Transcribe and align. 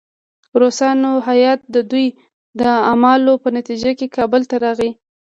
د 0.51 0.53
روسانو 0.63 1.11
هیات 1.27 1.59
د 1.75 1.77
دوی 1.91 2.07
د 2.59 2.61
اعمالو 2.89 3.33
په 3.43 3.49
نتیجه 3.57 3.91
کې 3.99 4.13
کابل 4.17 4.41
ته 4.49 4.55
راغی. 4.63 4.91